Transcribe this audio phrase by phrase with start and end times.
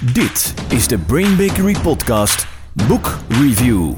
[0.00, 2.46] Dit is de Brain Bakery Podcast
[2.86, 3.92] Book Review.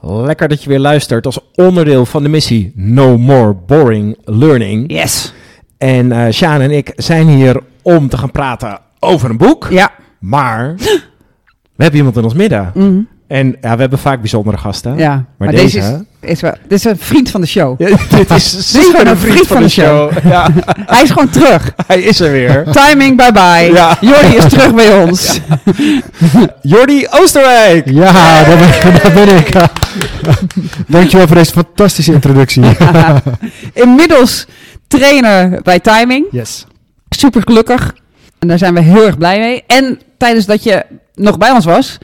[0.00, 4.92] Lekker dat je weer luistert als onderdeel van de missie No More Boring Learning.
[4.92, 5.34] Yes.
[5.78, 9.66] En eh Sjaan en ik zijn hier om te gaan praten over een boek.
[9.70, 9.90] Ja.
[10.20, 10.74] Maar
[11.76, 12.72] we hebben iemand in ons midden.
[13.28, 14.96] En ja, we hebben vaak bijzondere gasten.
[14.96, 15.24] Ja.
[15.38, 16.04] Maar, deze, deze...
[16.20, 17.80] is, is wel, dit is een vriend van de show.
[17.80, 20.12] Ja, dit is zeker een vriend van de show.
[20.24, 20.48] Ja,
[20.86, 21.72] Hij is gewoon terug.
[21.86, 22.64] hij is er weer.
[22.70, 23.72] Timing, bye bye.
[23.72, 23.96] Ja.
[24.00, 25.40] Jordi is terug bij ons.
[26.62, 27.90] Jordi Oosterwijk.
[27.90, 28.12] Ja,
[28.44, 29.02] daar ben ik.
[29.02, 29.52] Daar ben ik.
[30.86, 32.64] Dankjewel voor deze fantastische introductie.
[33.72, 34.46] Inmiddels
[34.86, 36.26] trainer bij Timing.
[36.30, 36.66] Yes.
[37.08, 37.94] Super gelukkig.
[38.38, 39.64] En daar zijn we heel erg blij mee.
[39.66, 41.98] En tijdens dat je nog bij ons was,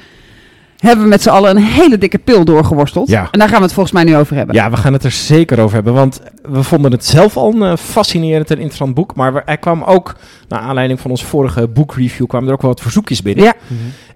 [0.84, 3.08] hebben we met z'n allen een hele dikke pil doorgeworsteld.
[3.08, 3.28] Ja.
[3.30, 4.54] En daar gaan we het volgens mij nu over hebben.
[4.54, 5.94] Ja, we gaan het er zeker over hebben.
[5.94, 9.14] Want we vonden het zelf al een eh, fascinerend en interessant boek.
[9.14, 10.14] Maar er kwam ook,
[10.48, 13.44] naar aanleiding van onze vorige boekreview, kwamen er ook wel wat verzoekjes binnen.
[13.44, 13.54] Ja.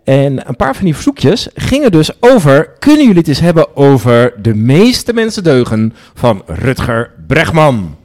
[0.05, 2.71] En een paar van die verzoekjes gingen dus over...
[2.79, 7.97] Kunnen jullie het eens hebben over De meeste mensen deugen van Rutger Bregman?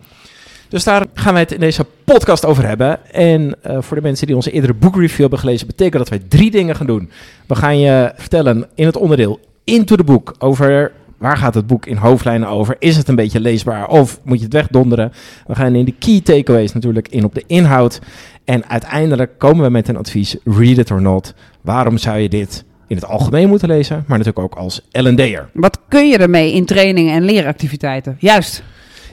[0.74, 3.14] Dus daar gaan wij het in deze podcast over hebben.
[3.14, 5.68] En eh, voor de mensen die onze eerdere boekreview hebben gelezen...
[5.68, 7.10] betekent dat wij drie dingen gaan doen.
[7.48, 10.36] We gaan je vertellen in het onderdeel Into the Book...
[10.40, 12.76] over waar gaat het boek in hoofdlijnen over.
[12.80, 15.12] Is het een beetje leesbaar of moet je het wegdonderen?
[15.48, 18.00] We gaan in de key takeaways natuurlijk in op de inhoud.
[18.44, 21.34] En uiteindelijk komen we met een advies, read it or not.
[21.62, 25.50] Waarom zou je dit in het algemeen moeten lezen, maar natuurlijk ook als L&D'er?
[25.54, 28.16] Wat kun je ermee in trainingen en leeractiviteiten?
[28.20, 28.64] Juist.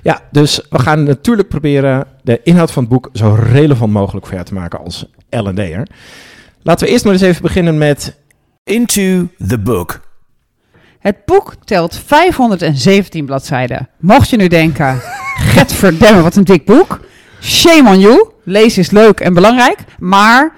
[0.03, 4.35] Ja, dus we gaan natuurlijk proberen de inhoud van het boek zo relevant mogelijk voor
[4.35, 5.87] jou te maken als L&D'er.
[6.63, 8.19] Laten we eerst maar eens even beginnen met...
[8.65, 10.01] Into the Book.
[10.99, 13.89] Het boek telt 517 bladzijden.
[13.99, 15.01] Mocht je nu denken,
[15.55, 17.01] get verdemmen, wat een dik boek.
[17.41, 18.29] Shame on you.
[18.45, 19.79] Lezen is leuk en belangrijk.
[19.99, 20.55] Maar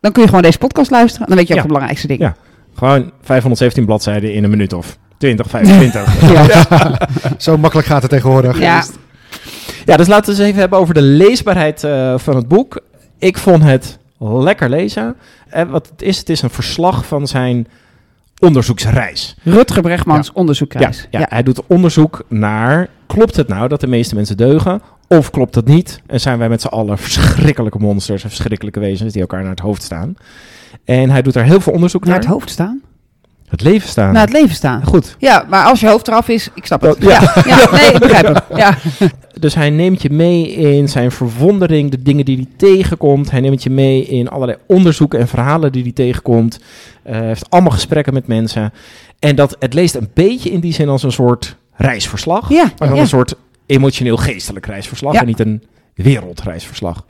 [0.00, 1.26] dan kun je gewoon deze podcast luisteren.
[1.28, 1.62] Dan weet je ook Ja.
[1.66, 2.26] de belangrijkste dingen.
[2.26, 2.36] Ja.
[2.74, 6.20] Gewoon 517 bladzijden in een minuut of 20, 25.
[6.32, 6.98] Ja.
[7.38, 8.58] Zo makkelijk gaat het tegenwoordig.
[8.58, 8.84] Ja.
[9.84, 12.80] Ja, dus laten we eens even hebben over de leesbaarheid eh, van het boek.
[13.18, 15.16] Ik vond het lekker lezen.
[15.48, 17.66] En wat het is, het is een verslag van zijn
[18.38, 19.36] onderzoeksreis.
[19.42, 21.06] Rutger Bregmans onderzoekreis.
[21.10, 24.82] Ja, ja, hij doet onderzoek naar, klopt het nou dat de meeste mensen deugen?
[25.08, 26.00] Of klopt het niet?
[26.06, 29.60] En zijn wij met z'n allen verschrikkelijke monsters en verschrikkelijke wezens die elkaar naar het
[29.60, 30.14] hoofd staan?
[30.84, 32.20] En hij doet daar heel veel onderzoek Naar naar.
[32.22, 32.80] het hoofd staan.
[33.50, 34.12] Het leven staan.
[34.12, 34.84] Naar het leven staan.
[34.84, 35.16] Goed.
[35.18, 36.94] Ja, maar als je hoofd eraf is, ik snap het.
[36.96, 37.20] Oh, ja.
[37.20, 38.44] Ja, ja, nee, ik begrijp het.
[38.56, 38.76] Ja.
[39.40, 43.30] Dus hij neemt je mee in zijn verwondering, de dingen die hij tegenkomt.
[43.30, 46.60] Hij neemt je mee in allerlei onderzoeken en verhalen die hij tegenkomt.
[47.02, 48.72] Hij heeft allemaal gesprekken met mensen.
[49.18, 52.48] En dat, het leest een beetje in die zin als een soort reisverslag.
[52.48, 53.02] Ja, Maar dan ja.
[53.02, 53.34] een soort
[53.66, 55.20] emotioneel-geestelijk reisverslag Ja.
[55.20, 55.62] en niet een
[55.94, 57.04] wereldreisverslag.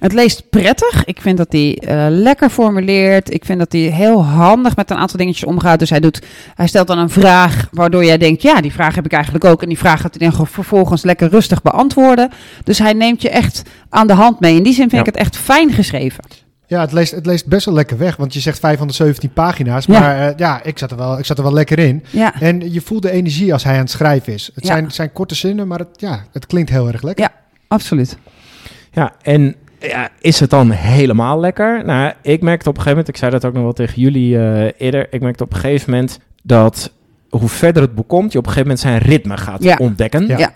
[0.00, 1.04] Het leest prettig.
[1.04, 3.32] Ik vind dat hij eh, lekker formuleert.
[3.34, 5.78] Ik vind dat hij heel handig met een aantal dingetjes omgaat.
[5.78, 6.22] Dus hij, doet,
[6.54, 8.42] hij stelt dan een vraag waardoor jij denkt...
[8.42, 9.62] ja, die vraag heb ik eigenlijk ook.
[9.62, 12.30] En die vraag gaat hij dan vervolgens lekker rustig beantwoorden.
[12.64, 14.56] Dus hij neemt je echt aan de hand mee.
[14.56, 14.98] In die zin vind Ja.
[15.00, 16.24] ik het echt fijn geschreven.
[16.66, 18.16] Ja, het leest, het leest best wel lekker weg.
[18.16, 19.86] Want je zegt 517 pagina's.
[19.86, 20.00] Ja.
[20.00, 22.04] Maar eh, ja, ik zat, er wel, ik zat er wel lekker in.
[22.10, 24.50] Ja, En je voelt de energie als hij aan het schrijven is.
[24.54, 24.72] Het Ja.
[24.72, 27.24] zijn, het zijn korte zinnen, maar het, ja, het klinkt heel erg lekker.
[27.24, 27.32] Ja.
[27.68, 28.16] absoluut.
[28.92, 31.84] Ja, en ja, is het dan helemaal lekker?
[31.84, 34.38] Nou, ik merkte op een gegeven moment, ik zei dat ook nog wel tegen jullie
[34.38, 36.92] eh, eerder, ik merkte op een gegeven moment dat
[37.28, 39.76] hoe verder het boek komt, je op een gegeven moment zijn ritme gaat Ja.
[39.80, 40.26] ontdekken.
[40.26, 40.38] Ja.
[40.38, 40.52] Ja.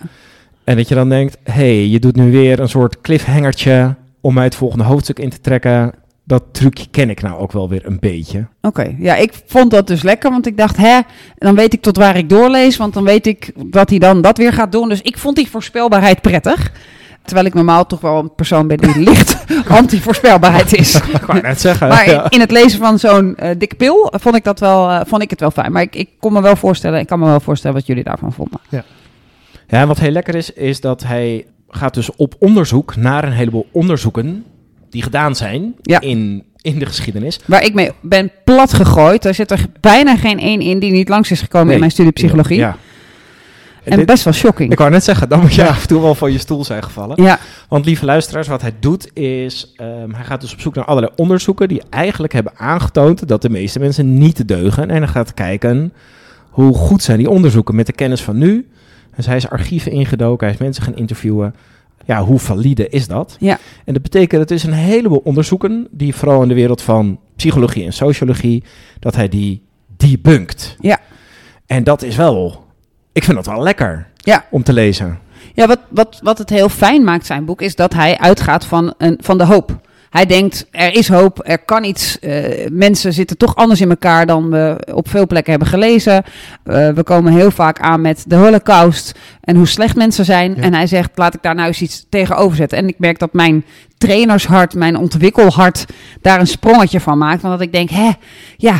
[0.64, 4.34] En dat je dan denkt, hé, hey, je doet nu weer een soort cliffhangertje om
[4.34, 5.92] mij het volgende hoofdstuk in te trekken.
[6.26, 8.46] Dat trucje ken ik nou ook wel weer een beetje.
[8.62, 11.00] Oké, ja, ik vond dat dus lekker, want ik dacht, hè,
[11.38, 14.38] dan weet ik tot waar ik doorlees, want dan weet ik dat hij dan dat
[14.38, 14.88] weer gaat doen.
[14.88, 16.72] Dus ik vond die voorspelbaarheid prettig.
[17.24, 20.94] Terwijl ik normaal toch wel een persoon ben die licht anti-voorspelbaarheid is.
[21.18, 21.88] Ik wou net zeggen.
[21.88, 22.24] Maar ja.
[22.24, 25.22] in, in het lezen van zo'n eh, dikke pil vond ik, dat wel, eh, vond
[25.22, 25.72] ik het wel fijn.
[25.72, 28.32] Maar ik, ik kon me wel voorstellen, ik kan me wel voorstellen wat jullie daarvan
[28.32, 28.60] vonden.
[28.68, 28.84] Ja,
[29.66, 33.66] en wat heel lekker is, is dat hij gaat dus op onderzoek naar een heleboel
[33.72, 34.44] onderzoeken
[34.90, 36.00] die gedaan zijn Ja.
[36.00, 37.40] in, in de geschiedenis.
[37.46, 39.24] Waar ik mee ben plat gegooid.
[39.24, 41.74] Er zit er bijna geen één in die niet langs is gekomen Nee.
[41.74, 42.58] in mijn studie psychologie.
[42.58, 42.76] Ja.
[43.84, 44.72] En Dit- best wel shocking.
[44.72, 46.82] ik wou net zeggen, dan moet je af en toe wel van je stoel zijn
[46.82, 47.22] gevallen.
[47.22, 47.38] Ja,
[47.68, 51.12] Want lieve luisteraars, wat hij doet is, ehm, hij gaat dus op zoek naar allerlei
[51.16, 54.90] onderzoeken die eigenlijk hebben aangetoond dat de meeste mensen niet deugen.
[54.90, 55.92] En hij gaat kijken
[56.50, 58.68] hoe goed zijn die onderzoeken met de kennis van nu.
[59.16, 61.54] Dus hij is archieven ingedoken, hij is mensen gaan interviewen.
[62.04, 63.36] Ja, hoe valide is dat?
[63.40, 63.58] Ja.
[63.84, 67.84] En dat betekent, het is een heleboel onderzoeken die vooral in de wereld van psychologie
[67.84, 68.62] en sociologie,
[68.98, 69.62] dat hij die
[69.96, 70.76] debunkt.
[70.80, 70.98] Ja.
[71.66, 72.63] En dat is wel,
[73.14, 74.44] ik vind dat wel lekker Ja.
[74.50, 75.18] om te lezen.
[75.54, 78.94] Ja, wat, wat, wat het heel fijn maakt, zijn boek, is dat hij uitgaat van,
[78.98, 79.80] een, van de hoop.
[80.10, 82.18] Hij denkt, er is hoop, er kan iets.
[82.18, 86.22] eh, mensen zitten toch anders in elkaar dan we op veel plekken hebben gelezen.
[86.64, 90.54] Eh, we komen heel vaak aan met de holocaust en hoe slecht mensen zijn.
[90.56, 90.62] Ja.
[90.62, 92.78] En hij zegt, laat ik daar nou eens iets tegenover zetten.
[92.78, 93.64] En ik merk dat mijn
[93.98, 95.84] trainershart, mijn ontwikkelhart
[96.20, 97.42] daar een sprongetje van maakt.
[97.42, 98.10] Want dat ik denk, hè,
[98.56, 98.76] ja,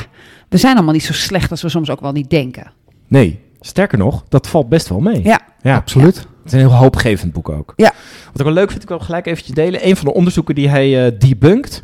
[0.49, 2.73] we zijn allemaal niet zo slecht als we soms ook wel niet denken.
[3.09, 5.23] Nee, sterker nog, dat valt best wel mee.
[5.23, 6.17] Ja, Ja, Absoluut.
[6.17, 7.73] Het is een heel hoopgevend boek ook.
[7.77, 7.93] Ja.
[8.27, 9.89] Wat ik wel leuk vind, ik wil gelijk eventjes delen.
[9.89, 11.83] Een van de onderzoeken die hij eh debunkt,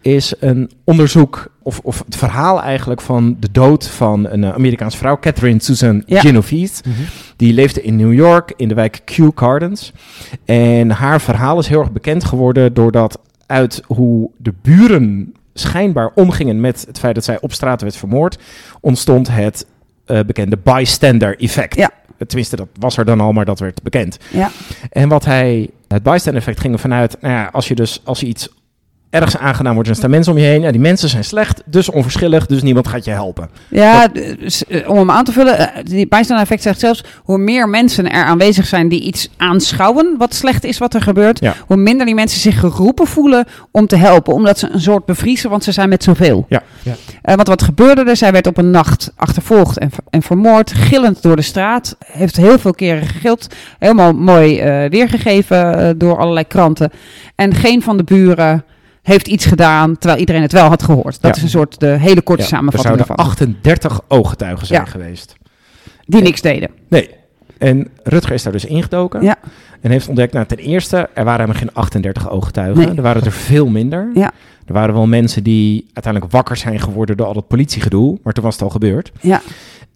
[0.00, 4.96] is een onderzoek, of, of het verhaal eigenlijk van de dood van een eh, Amerikaanse
[4.96, 6.20] vrouw, Catherine Susan Ja.
[6.20, 6.82] Genovese.
[7.36, 9.92] Die leefde in New York, in de wijk Kew Gardens.
[10.44, 16.60] En haar verhaal is heel erg bekend geworden doordat uit hoe de buren schijnbaar omgingen
[16.60, 18.38] met het feit dat zij op straat werd vermoord,
[18.80, 19.66] ontstond het
[20.04, 21.76] eh, bekende bystander effect.
[21.76, 21.90] Ja.
[22.26, 24.18] Tenminste, dat was er dan al, maar dat werd bekend.
[24.30, 24.50] ja,
[24.90, 28.26] En wat hij, het bystander effect ging vanuit, nou ja, als je dus, als je
[28.26, 28.48] iets
[29.12, 30.60] ergens aangedaan wordt, dan staan mensen om je heen.
[30.60, 33.48] Ja, die mensen zijn slecht, dus onverschillig, dus niemand gaat je helpen.
[33.68, 37.38] Ja, dus, eh, om hem aan te vullen, eh, die bijstander effect zegt zelfs, hoe
[37.38, 41.54] meer mensen er aanwezig zijn die iets aanschouwen wat slecht is wat er gebeurt, Ja.
[41.66, 45.50] hoe minder die mensen zich geroepen voelen om te helpen, omdat ze een soort bevriezen,
[45.50, 46.46] want ze zijn met zoveel.
[46.48, 46.62] Ja.
[46.82, 46.94] Ja.
[47.22, 48.16] Eh, want wat gebeurde er?
[48.16, 52.58] Zij werd op een nacht achtervolgd en, en vermoord, gillend door de straat, heeft heel
[52.58, 53.46] veel keren gegild,
[53.78, 56.90] helemaal mooi eh, weergegeven door allerlei kranten.
[57.34, 58.64] En geen van de buren
[59.02, 61.20] heeft iets gedaan, terwijl iedereen het wel had gehoord.
[61.22, 61.36] Dat Ja.
[61.36, 63.26] is een soort de hele korte Ja, er samenvatting zouden ervan.
[63.26, 64.90] 38 ooggetuigen zijn Ja.
[64.90, 65.34] geweest.
[66.06, 66.70] Die niks deden.
[66.88, 67.10] Nee.
[67.62, 69.22] En Rutger is daar dus ingedoken.
[69.22, 69.36] Ja.
[69.80, 72.86] En heeft ontdekt, nou ten eerste, er waren helemaal geen 38 ooggetuigen.
[72.86, 72.96] Nee.
[72.96, 74.10] Er waren er veel minder.
[74.14, 74.30] Ja.
[74.66, 78.18] Er waren wel mensen die uiteindelijk wakker zijn geworden door al dat politiegedoe.
[78.22, 79.12] Maar toen was het al gebeurd.
[79.20, 79.40] Ja.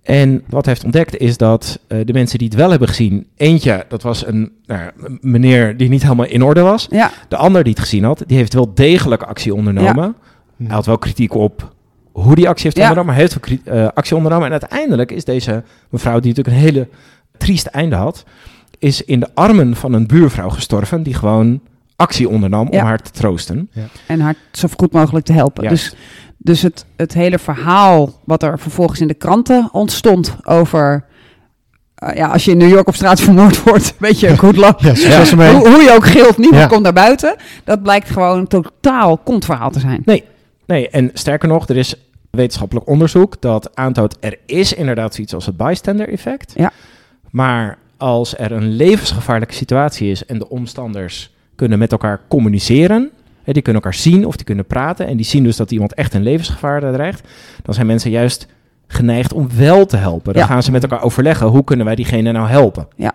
[0.02, 3.26] En wat hij heeft ontdekt is dat eh, de mensen die het wel hebben gezien...
[3.36, 4.90] Eentje, dat was een nou,
[5.20, 6.86] meneer die niet helemaal in orde was.
[6.90, 10.14] Ja, De ander die het gezien had, die heeft wel degelijk actie ondernomen.
[10.58, 11.74] Hij had wel kritiek op
[12.12, 12.82] hoe die actie heeft Ja.
[12.82, 14.46] ondernomen, maar hij heeft wel eh, actie ondernomen.
[14.46, 16.88] En uiteindelijk is deze mevrouw, die natuurlijk een hele
[17.38, 18.24] triest einde had,
[18.78, 21.60] is in de armen van een buurvrouw gestorven die gewoon
[21.96, 22.80] actie ondernam Ja.
[22.80, 23.70] om haar te troosten.
[24.06, 25.64] en haar zo goed mogelijk te helpen.
[25.64, 25.90] Juist.
[25.90, 25.98] Dus,
[26.38, 31.04] dus het, het hele verhaal wat er vervolgens in de kranten ontstond over...
[31.94, 34.80] eh, ja, als je in New York op straat vermoord wordt, weet je, goed luck.
[35.56, 36.66] Hoe, hoe je ook gilt, niemand Ja.
[36.68, 37.36] komt naar buiten.
[37.64, 40.02] Dat blijkt gewoon een totaal kontverhaal te zijn.
[40.66, 41.94] Nee, en sterker nog, er is
[42.30, 46.52] wetenschappelijk onderzoek dat aantoont er is inderdaad zoiets als het bystander effect.
[46.56, 46.72] Ja.
[47.36, 53.10] Maar als er een levensgevaarlijke situatie is en de omstanders kunnen met elkaar communiceren,
[53.42, 55.94] hè, die kunnen elkaar zien of die kunnen praten en die zien dus dat iemand
[55.94, 57.28] echt een levensgevaar dreigt,
[57.62, 58.46] dan zijn mensen juist
[58.86, 60.32] geneigd om wel te helpen.
[60.32, 60.48] Dan Ja.
[60.48, 62.88] gaan ze met elkaar overleggen, hoe kunnen wij diegene nou helpen?
[62.96, 63.12] Ja.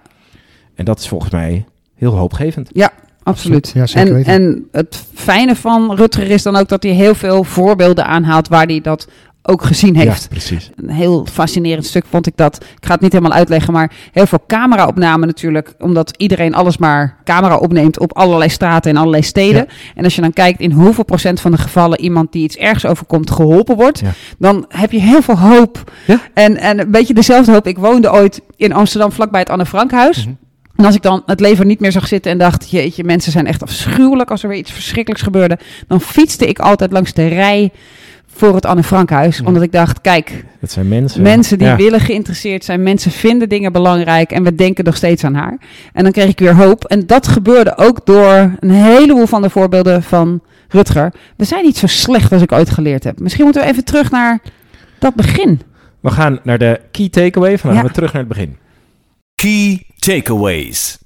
[0.76, 1.66] En dat is volgens mij
[1.96, 2.70] heel hoopgevend.
[3.24, 3.72] Absoluut.
[3.74, 4.34] Ja, zeker en, weten.
[4.34, 8.66] en het fijne van Rutger is dan ook dat hij heel veel voorbeelden aanhaalt waar
[8.66, 9.08] hij dat
[9.44, 10.30] ook gezien heeft.
[10.30, 10.70] precies.
[10.76, 12.56] Een heel fascinerend stuk vond ik dat.
[12.56, 15.74] Ik ga het niet helemaal uitleggen, maar heel veel camera-opnamen natuurlijk.
[15.80, 19.68] Omdat iedereen alles maar camera opneemt op allerlei straten in allerlei steden.
[19.96, 22.86] En als je dan kijkt in hoeveel procent van de gevallen iemand die iets ergs
[22.86, 24.00] overkomt geholpen wordt.
[24.00, 24.12] Ja.
[24.38, 25.92] Dan heb je heel veel hoop.
[26.08, 26.20] Ja.
[26.34, 27.68] En, en een beetje dezelfde hoop.
[27.68, 30.26] Ik woonde ooit in Amsterdam vlakbij het Anne Frankhuis.
[30.26, 30.36] Mhm.
[30.76, 33.48] En als ik dan het leven niet meer zag zitten en dacht, jeetje, mensen zijn
[33.48, 37.72] echt afschuwelijk als er weer iets verschrikkelijks gebeurde, dan fietste ik altijd langs de rij
[38.34, 39.38] voor het Anne Frankhuis.
[39.40, 39.48] Mhm.
[39.48, 41.22] Omdat ik dacht, kijk, Dat zijn mensen.
[41.22, 41.76] mensen die Ja.
[41.76, 45.58] willen geïnteresseerd zijn, mensen vinden dingen belangrijk en we denken nog steeds aan haar.
[45.94, 46.86] En dan kreeg ik weer hoop.
[46.86, 51.14] En dat gebeurde ook door een heleboel van de voorbeelden van Rutger.
[51.38, 53.20] We zijn niet zo slecht als ik ooit geleerd heb.
[53.20, 54.40] Misschien moeten we even terug naar
[55.00, 55.62] dat begin.
[56.00, 57.58] We gaan naar de key takeaway.
[57.58, 57.78] Van dan Ja.
[57.80, 58.58] gaan we terug naar het begin.
[59.36, 60.98] Key takeaways.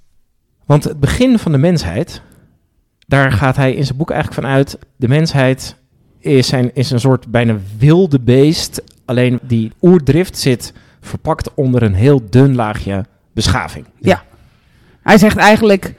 [0.65, 2.21] Want het begin van de mensheid,
[3.07, 4.77] daar gaat hij in zijn boek eigenlijk van uit.
[4.95, 5.75] De mensheid
[6.25, 8.81] is, zijn, is een soort bijna wilde beest.
[9.05, 13.85] Alleen die oerdrift zit verpakt onder een heel dun laagje beschaving.
[15.01, 15.93] Hij zegt eigenlijk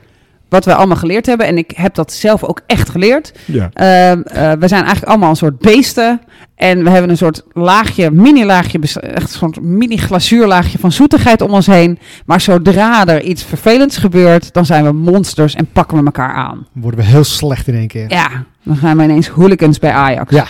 [0.49, 1.47] wat we allemaal geleerd hebben.
[1.47, 3.33] En ik heb dat zelf ook echt geleerd.
[3.45, 3.71] Ja.
[3.73, 6.21] Ehm, eh, we zijn eigenlijk allemaal een soort beesten.
[6.55, 11.67] En we hebben een soort laagje, mini-laagje, echt een soort mini-glazuurlaagje van zoetigheid om ons
[11.67, 11.99] heen.
[12.27, 16.67] Maar zodra er iets vervelends gebeurt, dan zijn we monsters en pakken we elkaar aan.
[16.73, 18.11] Worden we heel slecht in één keer.
[18.11, 18.29] Ja,
[18.67, 20.31] dan zijn we ineens hooligans bij Ajax.
[20.35, 20.47] Ja.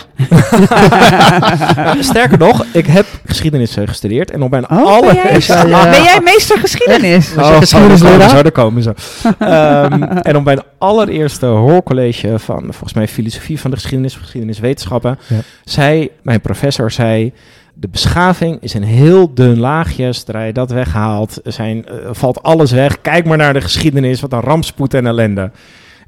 [1.99, 4.31] Sterker nog, ik heb geschiedenis eh, gestudeerd.
[4.31, 5.05] En op mijn Oh, alle...
[5.13, 5.89] ben, jij, Ja, ja.
[5.89, 7.31] ben jij meester geschiedenis?
[7.33, 8.29] Je Oh, geschiedenisleraar?
[8.29, 8.93] Zo, daar komen ze.
[9.39, 15.35] Ehm, en op mijn allereerste hoorcollege van volgens mij filosofie van de geschiedenis, geschiedeniswetenschappen, Ja.
[15.63, 17.33] zei mijn professor zei,
[17.73, 20.13] de beschaving is een heel dun laagje.
[20.13, 23.01] Zodra je dat weghaalt, zijn, eh, valt alles weg.
[23.01, 25.51] Kijk maar naar de geschiedenis, wat een rampspoed en ellende.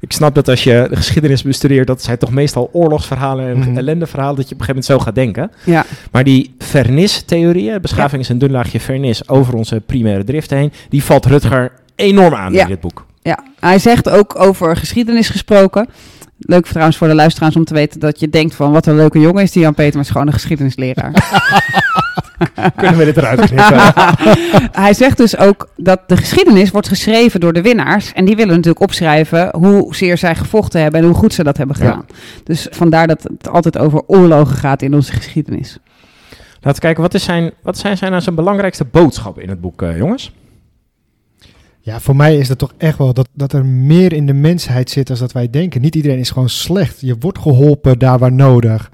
[0.00, 3.76] Ik snap dat als je de geschiedenis bestudeert, dat zijn toch meestal oorlogsverhalen en Mhm.
[3.76, 5.50] ellendeverhalen, dat je op een gegeven moment zo gaat denken.
[5.64, 10.72] Ja, Maar die vernis-theorieën, beschaving is een dun laagje vernis over onze primaire drift heen,
[10.88, 13.04] die valt Rutger enorm aan in dit boek.
[13.22, 13.38] ja.
[13.60, 15.88] Hij zegt ook over geschiedenis gesproken.
[16.40, 19.20] Leuk trouwens voor de luisteraars om te weten dat je denkt van wat een leuke
[19.20, 21.12] jongen is die Jan Peter, maar is gewoon een geschiedenisleraar.
[22.76, 23.80] Kunnen we dit eruit knippen?
[24.84, 28.12] Hij zegt dus ook dat de geschiedenis wordt geschreven door de winnaars.
[28.12, 31.76] En die willen natuurlijk opschrijven hoezeer zij gevochten hebben en hoe goed ze dat hebben
[31.76, 32.06] gedaan.
[32.44, 35.78] Dus vandaar dat het altijd over oorlogen gaat in onze geschiedenis.
[36.52, 39.60] Laten we kijken, wat, is zijn, wat zijn, zijn nou zijn belangrijkste boodschappen in het
[39.60, 40.32] boek, eh, jongens?
[41.82, 44.90] Ja, voor mij is dat toch echt wel dat, dat er meer in de mensheid
[44.90, 45.80] zit dan dat wij denken.
[45.80, 47.00] Niet iedereen is gewoon slecht.
[47.00, 48.90] Je wordt geholpen daar waar nodig.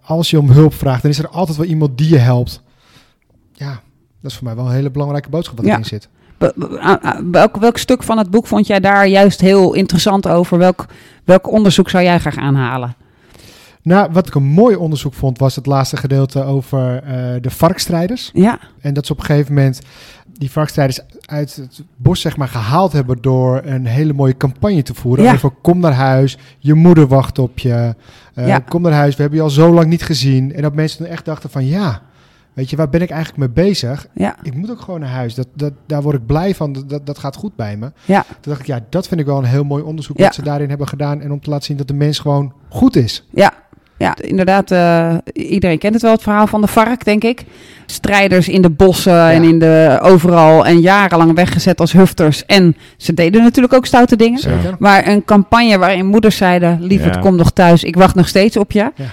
[0.00, 2.62] Als je om hulp vraagt, dan is er altijd wel iemand die je helpt.
[3.52, 3.70] Ja,
[4.20, 5.72] dat is voor mij wel een hele belangrijke boodschap wat Ja.
[5.72, 6.08] erin zit.
[7.30, 10.58] Welk, welk stuk van het boek vond jij daar juist heel interessant over?
[10.58, 10.86] Welk,
[11.24, 12.94] welk onderzoek zou jij graag aanhalen?
[13.82, 18.30] Nou, wat ik een mooi onderzoek vond, was het laatste gedeelte over eh, de varkstrijders.
[18.32, 19.80] Ja, En dat ze op een gegeven moment
[20.38, 24.94] die varkstrijders uit het bos zeg maar, gehaald hebben door een hele mooie campagne te
[24.94, 25.24] voeren.
[25.24, 25.32] Ja.
[25.32, 27.94] Over kom naar huis, je moeder wacht op je.
[28.34, 28.58] Eh, Ja.
[28.58, 30.54] Kom naar huis, we hebben je al zo lang niet gezien.
[30.54, 32.02] En dat mensen toen echt dachten van ja,
[32.52, 34.06] weet je, waar ben ik eigenlijk mee bezig?
[34.14, 35.34] ja, Ik moet ook gewoon naar huis.
[35.34, 36.72] Dat, dat, daar word ik blij van.
[36.86, 37.92] Dat- Dat, gaat goed bij me.
[38.04, 38.22] ja.
[38.28, 40.68] Toen dacht ik, ja, dat vind ik wel een heel mooi onderzoek wat ze daarin
[40.68, 41.20] hebben gedaan.
[41.20, 43.26] En om te laten zien dat de mens gewoon goed is.
[43.30, 43.52] Ja,
[44.00, 44.70] ja inderdaad.
[44.70, 47.44] eh, iedereen kent het wel, het verhaal van de vark, denk ik.
[47.86, 52.46] Strijders in de bossen en in de overal en jarenlang weggezet als hufters.
[52.46, 54.38] En ze deden natuurlijk ook stoute dingen.
[54.38, 54.76] Zeker.
[54.78, 57.20] Maar een campagne waarin moeders zeiden: Lieverd, Ja.
[57.20, 58.78] kom nog thuis, ik wacht nog steeds op je.
[58.78, 59.04] Ja.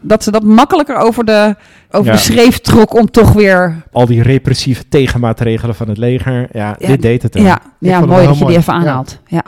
[0.00, 1.56] Dat ze dat makkelijker over de,
[1.90, 2.12] over Ja.
[2.12, 3.76] de schreef trok om toch weer.
[3.92, 7.34] Al die repressieve tegenmaatregelen van het leger, ja, Ja, dit deed het.
[7.34, 7.40] hè.
[7.40, 9.18] Ja, ja het mooi dat je die even aanhaalt.
[9.26, 9.42] Ja.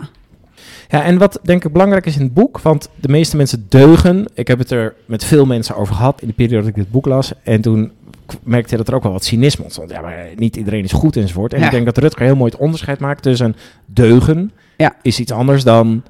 [0.90, 4.26] Ja, en wat denk ik belangrijk is in het boek, want de meeste mensen deugen.
[4.34, 6.90] Ik heb het er met veel mensen over gehad in de periode dat ik dit
[6.90, 7.32] boek las.
[7.42, 7.90] En toen
[8.42, 9.90] merkte je dat er ook wel wat cynisme ontstond.
[9.90, 11.52] Ja, maar niet iedereen is goed enzovoort.
[11.52, 11.64] En Ja.
[11.64, 13.56] ik denk dat Rutger heel mooi het onderscheid maakt tussen
[13.86, 14.94] deugen Ja.
[15.02, 16.02] is iets anders dan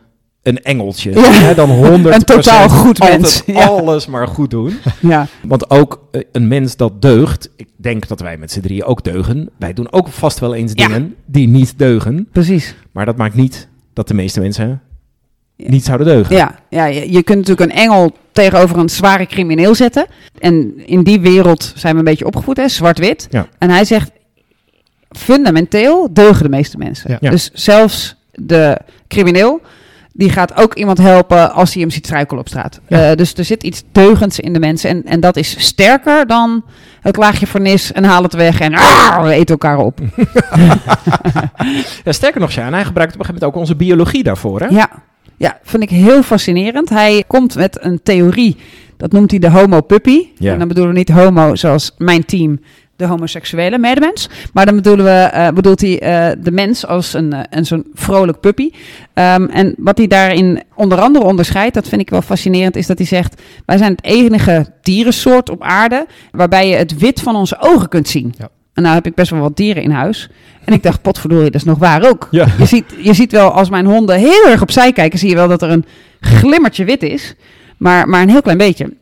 [0.42, 1.10] een engeltje.
[1.12, 1.30] Ja.
[1.32, 3.42] Hè, dan 100 Een totaal goed mens.
[3.46, 3.64] Ja.
[3.66, 4.72] alles maar goed doen.
[5.00, 5.26] Ja.
[5.42, 9.04] Want ook eh, een mens dat deugt, ik denk dat wij met z'n drieën ook
[9.04, 9.50] deugen.
[9.58, 12.28] Wij doen ook vast wel eens dingen die niet deugen.
[12.32, 12.74] precies.
[12.92, 13.68] Maar dat maakt niet
[14.00, 14.80] dat de meeste mensen
[15.56, 16.36] niet zouden deugen.
[16.36, 20.06] Ja, ja je, kunt natuurlijk een engel tegenover een zware crimineel zetten.
[20.38, 23.26] En in die wereld zijn we een beetje opgevoed, hè, zwart-wit.
[23.30, 23.48] Ja.
[23.58, 24.10] En hij zegt,
[25.08, 27.18] fundamenteel deugen de meeste mensen.
[27.20, 27.30] Ja.
[27.30, 28.78] Dus zelfs de
[29.08, 29.60] crimineel,
[30.12, 32.80] die gaat ook iemand helpen als hij hem ziet struikelen op straat.
[32.88, 33.10] Ja.
[33.10, 34.90] Eh, dus er zit iets deugends in de mensen.
[34.90, 36.64] En, en dat is sterker dan
[37.00, 39.98] het laagje vernis en haal het weg en ah, we eten elkaar op.
[42.04, 44.60] Ja, sterker nog, Sjaan, hij gebruikt op een gegeven moment ook onze biologie daarvoor.
[44.60, 44.66] Hè?
[44.66, 44.90] Ja,
[45.36, 46.88] ja, vind ik heel fascinerend.
[46.88, 48.56] Hij komt met een theorie,
[48.96, 50.26] dat noemt hij de homo puppy.
[50.38, 50.52] Ja.
[50.52, 52.60] En dan bedoelen we niet homo zoals mijn team,
[53.00, 54.28] de homoseksuele medemens.
[54.52, 57.86] Maar dan bedoelen we, eh, bedoelt hij eh, de mens als een, eh, een zo'n
[57.94, 58.70] vrolijk puppy.
[59.14, 62.98] Ehm, en wat hij daarin onder andere onderscheidt, dat vind ik wel fascinerend, is dat
[62.98, 63.42] hij zegt...
[63.66, 68.08] wij zijn het enige dierensoort op aarde waarbij je het wit van onze ogen kunt
[68.08, 68.34] zien.
[68.38, 68.48] Ja.
[68.74, 70.28] En nou heb ik best wel wat dieren in huis.
[70.64, 72.28] En ik dacht, potverdorie, dat is nog waar ook.
[72.30, 72.46] Ja.
[72.58, 75.48] Je ziet, je ziet wel, als mijn honden heel erg opzij kijken, zie je wel
[75.48, 75.84] dat er een
[76.20, 77.34] glimmertje wit is.
[77.76, 78.92] Maar, maar een heel klein beetje.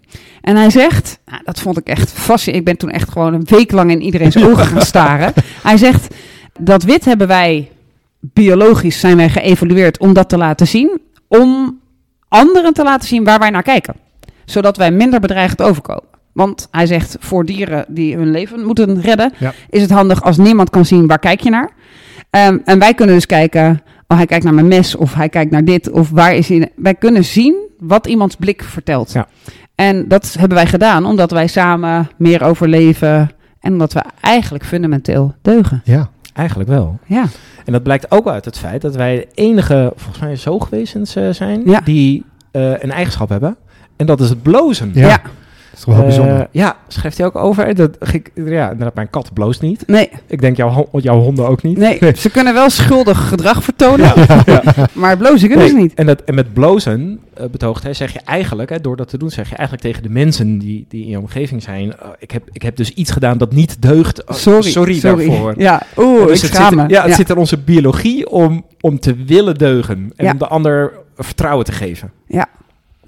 [0.48, 2.68] En hij zegt, nou, dat vond ik echt fascinerend.
[2.68, 5.32] Ik ben toen echt gewoon een week lang in iedereen's ogen gaan staren.
[5.62, 6.14] Hij zegt,
[6.60, 7.70] dat wit hebben wij,
[8.20, 11.00] biologisch zijn wij geëvolueerd om dat te laten zien.
[11.26, 11.80] Om
[12.28, 13.94] anderen te laten zien waar wij naar kijken.
[14.44, 16.08] Zodat wij minder bedreigend overkomen.
[16.32, 19.52] Want hij zegt, voor dieren die hun leven moeten redden, Ja.
[19.70, 21.70] is het handig als niemand kan zien waar kijk je naar.
[22.30, 25.50] Ehm, en wij kunnen dus kijken, oh hij kijkt naar mijn mes of hij kijkt
[25.50, 26.72] naar dit of waar is hij.
[26.76, 29.12] Wij kunnen zien wat iemands blik vertelt.
[29.12, 29.28] Ja.
[29.78, 33.30] En dat hebben wij gedaan omdat wij samen meer overleven
[33.60, 35.80] en omdat we eigenlijk fundamenteel deugen.
[35.84, 36.08] Ja.
[36.34, 36.98] Eigenlijk wel.
[37.06, 37.24] Ja,
[37.64, 41.30] En dat blijkt ook uit het feit dat wij de enige, volgens mij, zoogwezens eh,
[41.30, 41.80] zijn Ja.
[41.80, 43.56] die eh, een eigenschap hebben.
[43.96, 44.90] En dat is het blozen.
[44.94, 45.08] Ja.
[45.08, 45.20] ja.
[45.78, 46.48] Dat is toch wel Eh, bijzonder.
[46.50, 47.74] ja, schrijft hij ook over.
[47.74, 49.86] Dat, ik, ja, inderdaad, mijn kat bloost niet.
[49.86, 51.76] nee, Ik denk jouw, jouw honden ook niet.
[51.78, 54.62] nee, ze kunnen wel schuldig gedrag vertonen, Ja, ja.
[54.92, 55.94] maar blozen kunnen Nee, ze niet.
[55.94, 59.18] En, dat, en met blozen, eh, betoogt hij, zeg je eigenlijk, hè, door dat te
[59.18, 62.30] doen, zeg je eigenlijk tegen de mensen die, die in je omgeving zijn, eh, ik,
[62.30, 64.24] heb, ik heb dus iets gedaan dat niet deugt.
[64.24, 65.54] Eh, Sorry, daarvoor.
[65.56, 66.88] Ja, oeh, Dus ik het schaam zit, me.
[66.88, 70.32] ja, het zit in onze biologie om, om te willen deugen en Ja.
[70.32, 72.10] om de ander vertrouwen te geven.
[72.26, 72.46] Ja.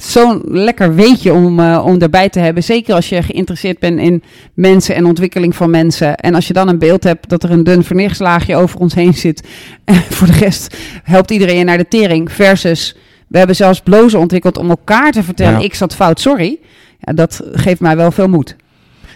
[0.02, 2.62] Zo'n lekker weetje om, eh, om erbij te hebben.
[2.62, 4.23] Zeker als je geïnteresseerd bent in
[4.54, 6.16] mensen en ontwikkeling van mensen.
[6.16, 9.14] En als je dan een beeld hebt dat er een dun vernichtslaagje over ons heen
[9.14, 9.42] zit.
[9.85, 12.33] En voor de rest helpt iedereen je naar de tering.
[12.33, 12.97] Versus,
[13.28, 15.64] we hebben zelfs blozen ontwikkeld om elkaar te vertellen: Ja.
[15.64, 16.59] ik zat fout, sorry.
[16.99, 18.57] Ja, dat geeft mij wel veel moed.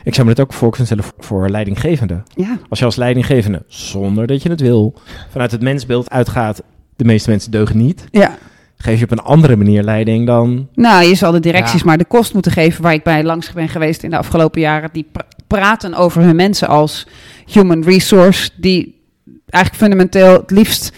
[0.04, 2.22] Ik zou me dit ook voor kunnen stellen voor leidinggevenden.
[2.34, 4.94] Ja, Als je als leidinggevende, zonder dat je het wil,
[5.30, 6.62] vanuit het mensbeeld uitgaat,
[6.96, 8.36] de meeste mensen deugen niet, ja.
[8.76, 10.68] Geef je op een andere manier leiding dan...
[10.74, 11.86] Nou, je zal de directies Ja.
[11.86, 14.88] maar de kost moeten geven waar ik bij langs ben geweest in de afgelopen jaren.
[14.92, 17.06] Die pra- praten over hun mensen als
[17.46, 19.00] human resource, die
[19.48, 20.92] eigenlijk fundamenteel het liefst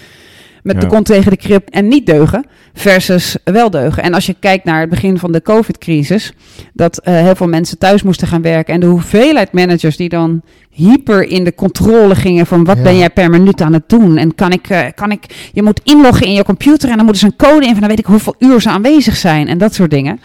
[0.66, 0.80] met Ja.
[0.80, 2.44] de kont tegen de krip en niet deugen,
[2.74, 4.02] versus wel deugen.
[4.02, 6.32] En als je kijkt naar het begin van de COVID-crisis,
[6.72, 10.42] dat eh, heel veel mensen thuis moesten gaan werken en de hoeveelheid managers die dan
[10.70, 12.82] hyper in de controle gingen van wat Ja.
[12.82, 15.80] ben jij per minuut aan het doen en kan ik, eh, kan ik, je moet
[15.84, 18.06] inloggen in je computer en dan moeten ze een code in van dan weet ik
[18.06, 20.20] hoeveel uur ze aanwezig zijn en dat soort dingen.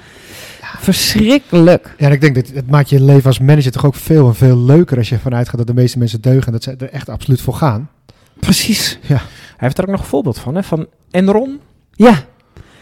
[0.80, 1.96] Verschrikkelijk.
[1.98, 4.36] Ja, en ik denk dat het maakt je leven als manager toch ook veel en
[4.36, 6.90] veel leuker als je ervan uitgaat dat de meeste mensen deugen en dat ze er
[6.90, 7.90] echt absoluut voor gaan.
[8.42, 9.00] Precies.
[9.02, 9.20] Hij
[9.58, 10.64] heeft er ook nog een voorbeeld van, hè?
[10.64, 11.60] Van Enron.
[11.92, 12.14] Ja.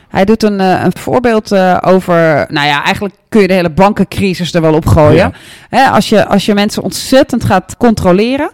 [0.09, 2.45] Hij doet een, eh, een voorbeeld eh, over.
[2.49, 5.15] Nou ja, eigenlijk kun je de hele bankencrisis er wel op gooien.
[5.15, 5.31] Ja.
[5.69, 8.51] Hè, als, je, als je mensen ontzettend gaat controleren.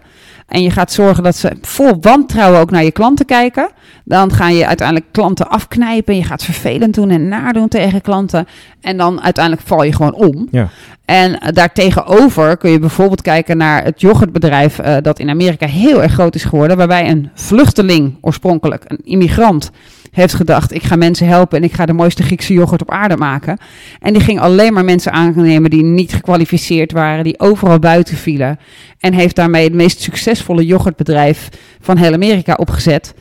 [0.47, 3.69] En je gaat zorgen dat ze vol wantrouwen ook naar je klanten kijken.
[4.07, 6.15] Dan ga je uiteindelijk klanten afknijpen.
[6.15, 8.47] Je gaat vervelend doen en nadoen tegen klanten.
[8.81, 10.47] En dan uiteindelijk val je gewoon om.
[10.51, 10.69] Ja.
[11.05, 16.03] En eh, daartegenover kun je bijvoorbeeld kijken naar het yoghurtbedrijf eh, dat in Amerika heel
[16.03, 16.77] erg groot is geworden.
[16.77, 19.71] Waarbij een vluchteling oorspronkelijk, een immigrant,
[20.11, 23.17] heeft gedacht: ik ga mensen helpen en ik ga de mooiste Griekse yoghurt op aarde
[23.17, 23.57] maken.
[23.99, 28.59] En die ging alleen maar mensen aannemen die niet gekwalificeerd waren, die overal buiten vielen.
[28.99, 33.13] En heeft daarmee het meest succesvolle yoghurtbedrijf van heel Amerika opgezet.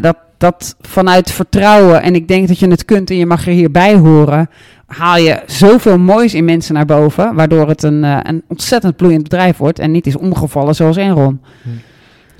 [0.00, 3.52] Dat, dat vanuit vertrouwen, en ik denk dat je het kunt en je mag er
[3.52, 4.50] hierbij horen,
[4.86, 9.22] haal je zoveel moois in mensen naar boven, waardoor het een, eh, een ontzettend bloeiend
[9.22, 11.40] bedrijf wordt en niet is omgevallen zoals Enron.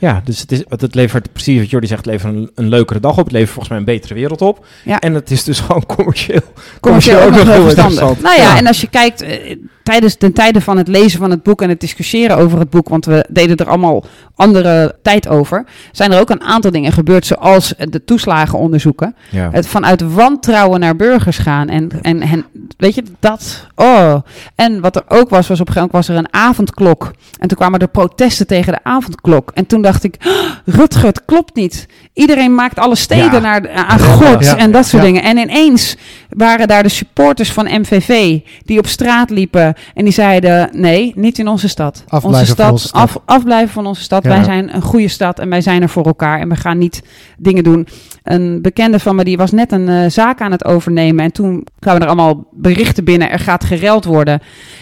[0.00, 2.68] Ja, dus het, is, wat het levert, precies wat Jordi zegt, het levert een, een
[2.68, 3.24] leukere dag op.
[3.24, 4.66] Het levert volgens mij een betere wereld op.
[4.84, 4.98] Ja.
[4.98, 6.40] En het is dus gewoon commercieel.
[6.80, 8.20] commercieel ook nog heel verstandig.
[8.20, 8.56] Nou ja, Ja.
[8.56, 9.56] en als je kijkt, eh,
[9.88, 12.88] tijdens ten tijde van het lezen van het boek en het discussiëren over het boek,
[12.88, 17.26] want we deden er allemaal andere tijd over, zijn er ook een aantal dingen gebeurd,
[17.26, 19.14] zoals de toeslagenonderzoeken.
[19.30, 19.48] Ja.
[19.52, 21.68] Het vanuit wantrouwen naar burgers gaan.
[21.68, 22.44] En, en, en
[22.76, 23.66] weet je, dat.
[23.74, 24.14] Oh.
[24.54, 27.10] En wat er ook was, was op een gegeven moment was er een avondklok.
[27.38, 29.50] En toen kwamen er protesten tegen de avondklok.
[29.54, 31.86] En toen dacht ik, "Oh, Rutger, het klopt niet.
[32.18, 33.38] Iedereen maakt alle steden Ja.
[33.38, 34.04] naar, aan Ja.
[34.04, 34.56] God Ja.
[34.56, 35.22] en dat soort dingen.
[35.22, 35.96] En ineens
[36.28, 39.74] waren daar de supporters van MVV die op straat liepen.
[39.94, 42.04] En die zeiden, nee, niet in onze stad.
[42.08, 43.00] Afblijven onze van stad, onze stad.
[43.02, 44.24] Af, afblijven van onze stad.
[44.24, 46.40] Wij zijn een goede stad en wij zijn er voor elkaar.
[46.40, 47.02] En we gaan niet
[47.38, 47.86] dingen doen.
[48.22, 51.24] Een bekende van me die was net een eh, zaak aan het overnemen.
[51.24, 53.30] En toen kwamen er allemaal berichten binnen.
[53.30, 54.40] Er gaat gereld worden.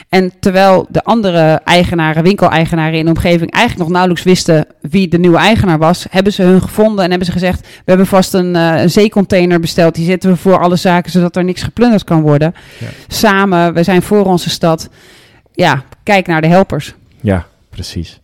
[0.08, 5.18] En terwijl de andere eigenaren, winkeleigenaren in de omgeving eigenlijk nog nauwelijks wisten wie de
[5.18, 8.56] nieuwe eigenaar was, hebben ze hun gevonden en hebben ze gezegd: We hebben vast een,
[8.56, 9.94] eh, een zeecontainer besteld.
[9.94, 12.54] Die zetten we voor alle zaken zodat er niks geplunderd kan worden.
[12.78, 12.86] Ja.
[13.08, 14.88] Samen, we zijn voor onze stad.
[15.52, 16.94] Ja, kijk naar de helpers.
[17.20, 18.20] Ja, precies.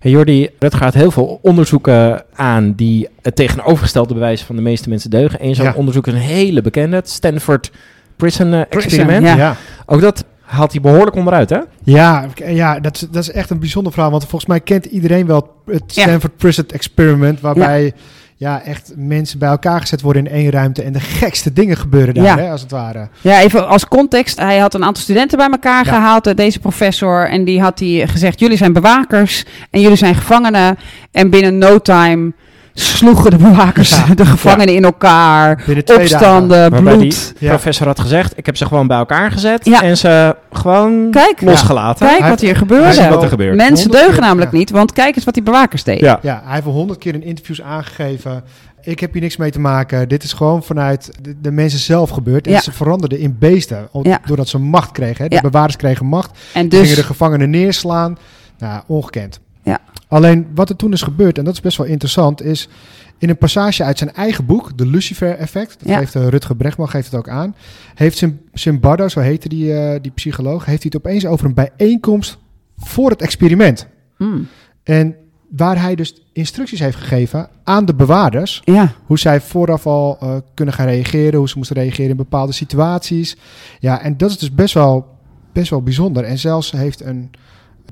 [0.00, 4.88] Hey Jordi, het gaat heel veel onderzoeken aan die het tegenovergestelde bewijs van de meeste
[4.88, 5.44] mensen deugen.
[5.44, 5.72] Eén zo'n Ja.
[5.76, 7.70] onderzoek is een hele bekende, het Stanford
[8.16, 9.26] Prison eh, Experiment.
[9.26, 9.36] ja.
[9.36, 9.56] ja.
[9.86, 11.58] Ook dat haalt hij behoorlijk onderuit, hè?
[11.82, 14.10] Ja, ja dat, is, dat is echt een bijzonder verhaal.
[14.10, 16.02] Want volgens mij kent iedereen wel het Ja.
[16.02, 17.40] Stanford Prison Experiment.
[17.40, 17.92] Waarbij
[18.36, 18.62] ja.
[18.62, 20.82] echt mensen bij elkaar gezet worden in één ruimte.
[20.82, 22.36] En de gekste dingen gebeuren daar, Ja.
[22.38, 23.08] hè, als het ware.
[23.20, 24.38] Ja, even als context.
[24.38, 25.92] Hij had een aantal studenten bij elkaar Ja.
[25.92, 27.28] gehaald, eh, deze professor.
[27.28, 30.78] En die had hij gezegd, jullie zijn bewakers en jullie zijn gevangenen.
[31.10, 32.32] En binnen no time
[32.74, 34.14] sloegen de bewakers Ja.
[34.14, 35.62] de gevangenen in elkaar.
[35.66, 37.32] Binnen twee Opstanden, bloed.
[37.38, 37.48] Ja.
[37.48, 39.82] professor had gezegd, ik heb ze gewoon bij elkaar gezet Ja.
[39.82, 41.40] en ze gewoon Kijk.
[41.40, 42.06] losgelaten.
[42.08, 43.08] Kijk wat hier gebeurde.
[43.08, 43.56] Wat er gebeurt.
[43.56, 44.58] Mensen deugen keer, namelijk ja.
[44.58, 46.04] niet, want kijk eens wat die bewakers deden.
[46.04, 46.18] Ja.
[46.22, 48.44] Ja, hij heeft al honderd keer in interviews aangegeven.
[48.84, 50.08] Ik heb hier niks mee te maken.
[50.08, 52.46] Dit is gewoon vanuit de, de mensen zelf gebeurd.
[52.46, 52.60] En Ja.
[52.60, 53.88] ze veranderden in beesten.
[54.26, 55.22] Doordat ze macht kregen.
[55.22, 55.28] Hè.
[55.28, 55.40] De Ja.
[55.40, 56.30] bewaarders kregen macht.
[56.30, 56.38] En
[56.70, 58.18] Gingen de dus, gevangenen neerslaan.
[58.58, 59.40] Nou, ongekend.
[59.62, 59.78] Ja.
[60.08, 62.68] Alleen wat er toen is gebeurd, en dat is best wel interessant, is
[63.18, 65.98] in een passage uit zijn eigen boek, de Lucifer-effect, dat Ja.
[65.98, 67.54] geeft uh, Rutger Bregman geeft het ook aan,
[67.94, 71.54] heeft Sim- Simbardo, zo heette die, eh, die psycholoog, heeft hij het opeens over een
[71.54, 72.38] bijeenkomst
[72.76, 73.86] voor het experiment.
[74.16, 74.46] Hmm,
[74.82, 75.16] En
[75.56, 80.36] waar hij dus instructies heeft gegeven aan de bewaarders, ja, hoe zij vooraf al eh,
[80.54, 83.36] kunnen gaan reageren, hoe ze moesten reageren in bepaalde situaties.
[83.80, 85.06] Ja, en dat is dus best wel,
[85.52, 86.24] best wel bijzonder.
[86.24, 87.30] En zelfs heeft een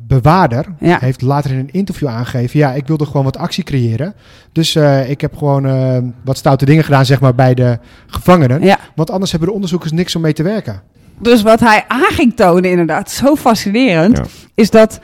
[0.07, 0.99] bewaarder Ja.
[1.01, 2.59] heeft later in een interview aangegeven...
[2.59, 4.15] ja, ik wilde gewoon wat actie creëren.
[4.53, 8.63] Dus eh, ik heb gewoon eh, wat stoute dingen gedaan, zeg maar, bij de gevangenen.
[8.63, 8.79] Ja.
[8.95, 10.83] Want anders hebben de onderzoekers niks om mee te werken.
[11.19, 14.25] Dus wat hij aan ging tonen, inderdaad, zo fascinerend, Ja.
[14.55, 15.01] is dat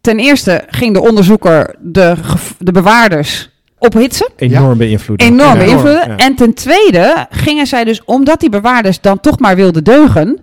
[0.00, 2.14] ten eerste ging de onderzoeker de,
[2.58, 4.28] de bewaarders ophitsen.
[4.36, 5.26] Enorm beïnvloeden.
[5.26, 6.08] Enorm beïnvloeden.
[6.08, 6.16] Ja.
[6.16, 10.38] En ten tweede gingen zij dus, omdat die bewaarders dan toch maar wilden deugen,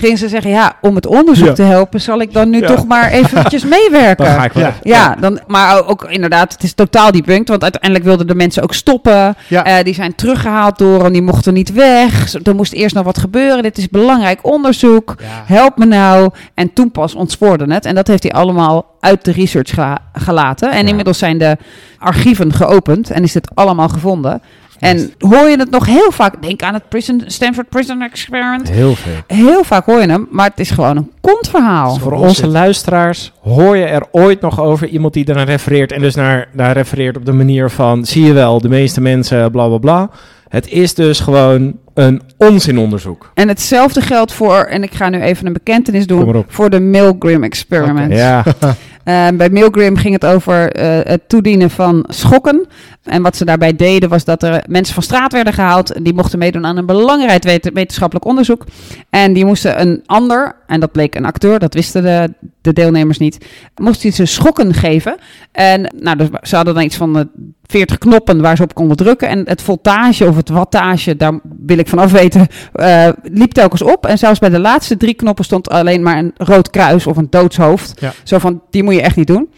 [0.00, 1.52] gingen ze zeggen, ja, om het onderzoek Ja.
[1.52, 2.66] te helpen, zal ik dan nu Ja.
[2.66, 4.24] toch maar eventjes meewerken.
[4.24, 4.62] Dan ga ik wel.
[4.64, 4.72] Ja.
[4.82, 7.48] Ja, dan, maar ook inderdaad, het is totaal debunked.
[7.48, 9.34] Want uiteindelijk wilden de mensen ook stoppen.
[9.48, 9.64] Ja.
[9.64, 12.34] Eh, die zijn teruggehaald door en die mochten niet weg.
[12.42, 13.62] Er moest eerst nog wat gebeuren.
[13.62, 15.14] Dit is belangrijk onderzoek.
[15.18, 15.54] Ja.
[15.54, 16.30] Help me nou.
[16.54, 17.84] En toen pas ontspoorde het.
[17.84, 20.70] En dat heeft hij allemaal uit de research gela- gelaten.
[20.70, 20.88] En Ja.
[20.88, 21.56] inmiddels zijn de
[21.98, 24.42] archieven geopend en is dit allemaal gevonden.
[24.80, 28.70] En hoor je het nog heel vaak, denk aan het prison, Stanford Prison Experiment.
[28.70, 29.12] Heel veel.
[29.26, 31.96] Heel vaak hoor je hem, maar het is gewoon een kontverhaal.
[31.96, 36.14] Voor onze luisteraars, hoor je er ooit nog over iemand die ernaar refereert en dus
[36.14, 39.78] naar, naar refereert op de manier van, zie je wel, de meeste mensen, bla bla
[39.78, 40.10] bla.
[40.48, 43.30] Het is dus gewoon een onzinonderzoek.
[43.34, 47.42] En hetzelfde geldt voor, en ik ga nu even een bekentenis doen, voor de Milgram
[47.42, 48.12] Experiment.
[48.12, 48.44] Ja,
[49.04, 52.66] Eh, bij Milgram ging het over eh, het toedienen van schokken.
[53.10, 56.04] En wat ze daarbij deden was dat er mensen van straat werden gehaald.
[56.04, 58.64] Die mochten meedoen aan een belangrijk wet- wetenschappelijk onderzoek.
[59.10, 63.18] En die moesten een ander, en dat bleek een acteur, dat wisten de, de deelnemers
[63.18, 63.46] niet,
[63.76, 65.16] moesten ze schokken geven.
[65.52, 67.24] En nou, dus ze hadden dan iets van eh,
[67.66, 69.28] 40 knoppen waar ze op konden drukken.
[69.28, 74.06] En het voltage of het wattage, daar wil ik vanaf weten, eh, liep telkens op.
[74.06, 77.26] En zelfs bij de laatste drie knoppen stond alleen maar een rood kruis of een
[77.30, 78.00] doodshoofd.
[78.00, 78.12] Ja.
[78.24, 79.48] Zo van, die moet je echt niet doen.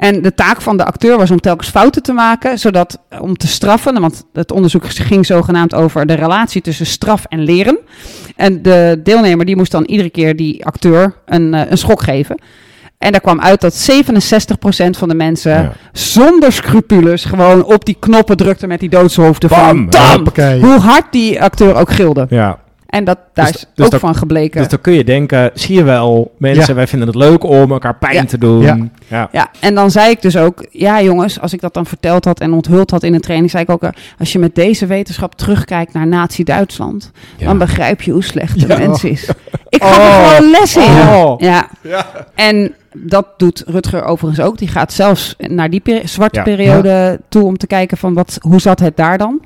[0.00, 3.46] En de taak van de acteur was om telkens fouten te maken, zodat om te
[3.46, 7.78] straffen, want het onderzoek ging zogenaamd over de relatie tussen straf en leren.
[8.36, 12.40] En de deelnemer die moest dan iedere keer die acteur een, eh, een schok geven.
[12.98, 15.72] En daar kwam uit dat 67% van de mensen Ja.
[15.92, 19.66] zonder scrupules gewoon op die knoppen drukte met die doodshoofden Bam!
[19.66, 19.88] van.
[20.60, 22.26] Hoe hard die acteur ook gilde.
[22.30, 22.58] ja.
[22.90, 24.60] En dat, daar Dus- is dus ook dat- van gebleken.
[24.60, 26.74] Dus dan kun je denken, zie je wel, mensen, Ja.
[26.74, 28.24] wij vinden het leuk om elkaar pijn Ja.
[28.24, 28.62] te doen.
[28.62, 28.78] Ja.
[29.08, 29.28] Ja.
[29.32, 32.40] Ja, en dan zei ik dus ook, ja jongens, als ik dat dan verteld had
[32.40, 35.34] en onthuld had in een training, zei ik ook, eh, als je met deze wetenschap
[35.34, 37.46] terugkijkt naar Nazi-Duitsland, Ja.
[37.46, 38.78] dan begrijp je hoe slecht de Ja.
[38.78, 39.28] mens is.
[39.68, 40.04] Ik ga Oh.
[40.04, 40.82] er gewoon les in.
[41.08, 41.40] Oh.
[41.40, 41.68] Ja.
[42.34, 44.58] En dat doet Rutger overigens ook.
[44.58, 46.44] Die gaat zelfs naar die peri- zwarte Ja.
[46.44, 49.40] periode toe om te kijken van wat, hoe zat het daar dan.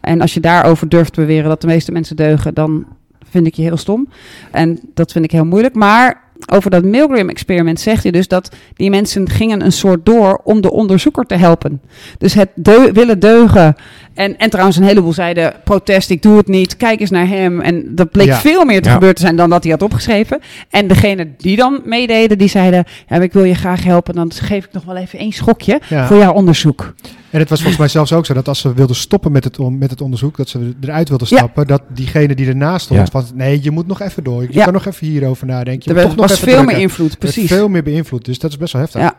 [0.00, 2.84] En als je daarover durft te beweren dat de meeste mensen deugen, dan
[3.30, 4.08] vind ik je heel stom.
[4.50, 5.74] En dat vind ik heel moeilijk.
[5.74, 10.60] Maar over dat Milgram-experiment zegt hij dus dat die mensen gingen een soort door om
[10.60, 11.80] de onderzoeker te helpen.
[12.18, 13.76] Dus het deu- willen deugen.
[14.14, 16.76] En, en trouwens, een heleboel zeiden: protest, ik doe het niet.
[16.76, 17.60] Kijk eens naar hem.
[17.60, 18.36] En dat bleek Ja.
[18.36, 18.92] veel meer te Ja.
[18.94, 20.40] gebeuren te zijn dan dat hij had opgeschreven.
[20.70, 24.14] En degene die dan meededen, die zeiden: ja, ik wil je graag helpen.
[24.14, 26.06] Dan geef ik nog wel even één schokje Ja.
[26.06, 26.94] voor jouw onderzoek.
[27.30, 29.58] En het was volgens mij zelfs ook zo dat als ze wilden stoppen met het,
[29.58, 31.36] on- met het onderzoek, dat ze eruit wilden Ja.
[31.36, 33.06] stappen, dat diegene die ernaast stond, Ja.
[33.06, 34.42] van nee, je moet nog even door.
[34.42, 34.64] Je Ja.
[34.64, 35.94] kan nog even hierover nadenken.
[35.94, 36.74] Je Er nog was even veel drukken.
[36.74, 37.48] meer invloed, Er precies.
[37.48, 39.00] veel meer beïnvloed, dus dat is best wel heftig.
[39.00, 39.14] Ja.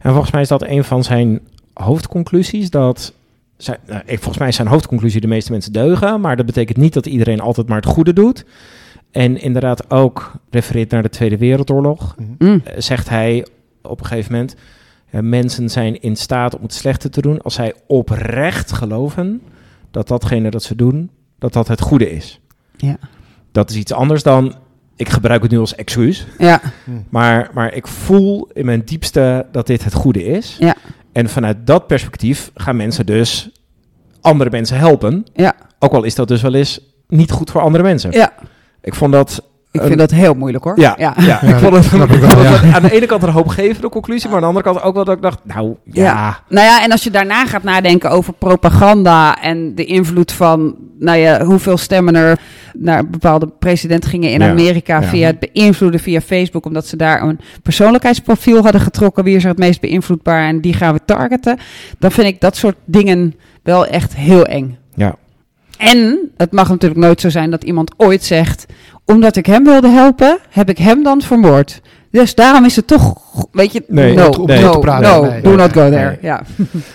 [0.00, 1.40] En volgens mij is dat een van zijn
[1.72, 2.70] hoofdconclusies.
[2.70, 3.12] Dat
[3.56, 6.20] zijn, nou, ik, volgens mij is zijn hoofdconclusie de meeste mensen deugen.
[6.20, 8.44] Maar dat betekent niet dat iedereen altijd maar het goede doet.
[9.10, 12.14] En inderdaad ook refereert naar de Tweede Wereldoorlog.
[12.18, 12.48] Mhm.
[12.50, 12.60] Mm.
[12.64, 13.46] eh, zegt hij
[13.82, 14.54] op een gegeven moment...
[15.10, 17.40] ja, mensen zijn in staat om het slechte te doen...
[17.40, 19.42] als zij oprecht geloven
[19.90, 21.10] dat datgene dat ze doen...
[21.38, 22.40] dat dat het goede is.
[22.76, 22.96] Ja.
[23.52, 24.54] Dat is iets anders dan...
[24.96, 26.26] ik gebruik het nu als excuus...
[26.38, 26.60] Ja.
[27.08, 30.56] Maar, maar ik voel in mijn diepste dat dit het goede is.
[30.58, 30.74] Ja.
[31.12, 33.50] En vanuit dat perspectief gaan mensen dus
[34.20, 35.26] andere mensen helpen.
[35.32, 35.54] Ja.
[35.78, 38.12] Ook al is dat dus wel eens niet goed voor andere mensen.
[38.12, 38.32] ja,
[38.80, 39.42] Ik vond dat...
[39.76, 40.80] ik een- vind dat heel moeilijk hoor.
[40.80, 41.14] Ja, ja.
[41.16, 41.42] ja.
[41.42, 42.60] ik vond het, ik wel, ja.
[42.74, 45.16] aan de ene kant een hoopgevende conclusie, maar aan de andere kant ook wel dat
[45.16, 46.38] ik dacht, nou ja, Ja.
[46.48, 51.18] Nou ja, en als je daarna gaat nadenken over propaganda en de invloed van, nou
[51.18, 52.38] ja, hoeveel stemmen er
[52.78, 54.48] naar een bepaalde president gingen in Ja.
[54.50, 55.06] Amerika Ja.
[55.08, 59.24] via het beïnvloeden via Facebook, omdat ze daar een persoonlijkheidsprofiel hadden getrokken.
[59.24, 61.58] Wie is er het meest beïnvloedbaar en die gaan we targeten.
[61.98, 64.78] Dan vind ik dat soort dingen wel echt heel eng.
[64.94, 65.14] ja.
[65.78, 68.66] En het mag natuurlijk nooit zo zijn dat iemand ooit zegt:
[69.06, 71.80] omdat ik hem wilde helpen, heb ik hem dan vermoord.
[72.10, 73.14] Dus daarom is het toch,
[73.52, 74.60] weet je, Nee, no, nee.
[74.62, 75.40] no, te praten, no, nee.
[75.40, 76.06] do not go there.
[76.08, 76.18] Nee.
[76.30, 76.42] Ja.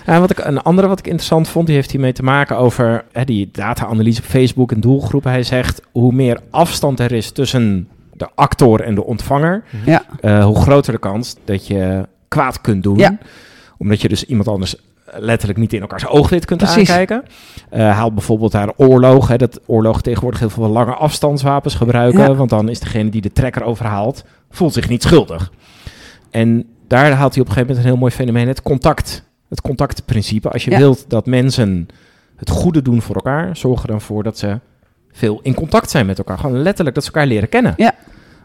[0.06, 3.04] En wat ik, een andere wat ik interessant vond, die heeft hiermee te maken over
[3.12, 5.32] hè, die data-analyse op Facebook en doelgroepen.
[5.32, 10.04] Hij zegt, hoe meer afstand er is tussen de actor en de ontvanger, Ja.
[10.22, 12.98] eh, hoe groter de kans dat je kwaad kunt doen.
[12.98, 13.18] Ja.
[13.78, 14.76] Omdat je dus iemand anders
[15.18, 16.90] letterlijk niet in elkaars oogwit kunt Precies.
[16.90, 17.24] aankijken.
[17.70, 19.28] Eh haalt bijvoorbeeld daar oorlog.
[19.28, 22.20] Hè, dat oorlog tegenwoordig heel veel lange afstandswapens gebruiken.
[22.22, 22.34] Ja.
[22.36, 25.52] Want dan is degene die de trekker overhaalt, voelt zich niet schuldig.
[26.30, 29.30] En daar haalt hij op een gegeven moment een heel mooi fenomeen, het contact.
[29.50, 30.50] Het contactprincipe.
[30.50, 30.78] Als je Ja.
[30.78, 31.88] wilt dat mensen
[32.36, 34.60] het goede doen voor elkaar, zorg er dan voor dat ze
[35.12, 36.38] veel in contact zijn met elkaar.
[36.38, 37.74] Gewoon letterlijk dat ze elkaar leren kennen.
[37.78, 37.94] Ja.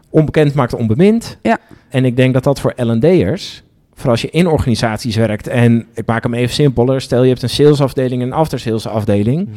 [0.09, 1.37] Onbekend maakt onbemind.
[1.41, 1.57] Ja.
[1.89, 3.63] En ik denk dat dat voor L&D'ers,
[3.97, 7.41] vooral als je in organisaties werkt, en ik maak hem even simpeler, stel je hebt
[7.41, 9.49] een salesafdeling en een aftersalesafdeling,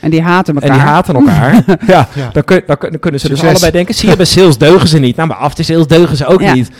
[0.00, 0.70] En die haten elkaar.
[0.70, 1.52] en die haten elkaar,
[1.86, 2.30] ja, Ja.
[2.32, 4.88] dan, kun, dan, kun- dan kunnen ze dus allebei denken, zie je, bij sales deugen
[4.88, 5.16] ze niet.
[5.16, 6.54] Nou, bij aftersales deugen ze ook Ja.
[6.54, 6.70] niet.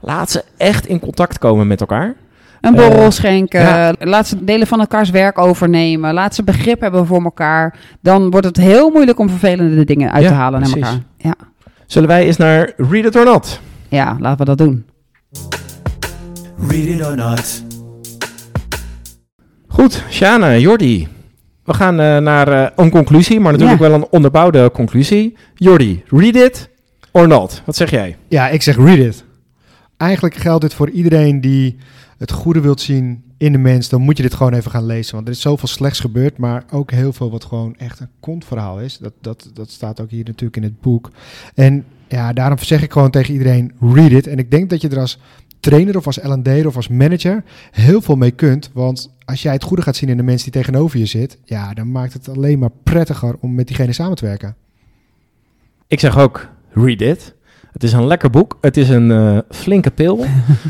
[0.00, 2.14] Laat ze echt in contact komen met elkaar.
[2.60, 3.60] Een borrel Eh, schenken.
[3.60, 3.92] ja.
[3.98, 6.14] Laat ze delen van elkaars werk overnemen.
[6.14, 7.74] Laat ze begrip hebben voor elkaar.
[8.00, 10.88] Dan wordt het heel moeilijk om vervelende dingen uit Ja, te halen naar precies.
[10.88, 11.04] elkaar.
[11.16, 11.34] Ja.
[11.86, 13.60] Zullen wij eens naar Read It or Not?
[13.88, 14.84] ja, laten we dat doen.
[16.60, 17.62] Read it or not.
[19.68, 21.08] Goed, Shana, Jordi.
[21.64, 23.88] We gaan eh, naar eh, een conclusie, maar natuurlijk Ja.
[23.88, 25.36] wel een onderbouwde conclusie.
[25.54, 26.68] Jordi, read it
[27.12, 27.62] or not?
[27.64, 28.16] Wat zeg jij?
[28.28, 29.24] Ja, ik zeg read it.
[29.96, 31.76] Eigenlijk geldt dit voor iedereen die
[32.18, 33.88] het goede wilt zien in de mens.
[33.88, 35.14] Dan moet je dit gewoon even gaan lezen.
[35.14, 38.80] Want er is zoveel slechts gebeurd, maar ook heel veel wat gewoon echt een kontverhaal
[38.80, 38.98] is.
[38.98, 41.10] Dat, dat, dat staat ook hier natuurlijk in het boek.
[41.54, 44.26] En ja, daarom zeg ik gewoon tegen iedereen, read it.
[44.26, 45.18] En ik denk dat je er als
[45.68, 48.70] trainer of als L&D'er of als manager heel veel mee kunt.
[48.72, 51.74] Want als jij het goede gaat zien in de mens die tegenover je zit, ja,
[51.74, 54.56] dan maakt het alleen maar prettiger om met diegene samen te werken.
[55.86, 57.34] Ik zeg ook, read it.
[57.72, 58.58] Het is een lekker boek.
[58.60, 60.24] Het is een eh, flinke pil.